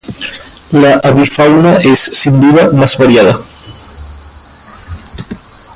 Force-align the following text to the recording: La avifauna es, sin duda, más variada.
La 0.71 0.97
avifauna 0.97 1.77
es, 1.77 1.99
sin 1.99 2.41
duda, 2.41 2.71
más 2.71 2.97
variada. 2.97 3.39